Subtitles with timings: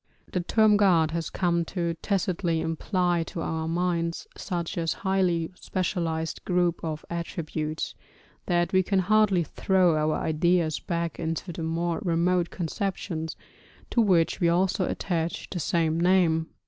[0.31, 6.43] The term god has come to tacitly imply to our minds such a highly specialised
[6.43, 7.93] group of attributes,
[8.47, 13.35] that we can hardly throw our ideas back into the more remote conceptions
[13.91, 16.47] to which we also attach the same name.